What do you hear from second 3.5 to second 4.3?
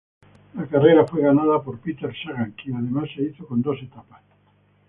dos etapas.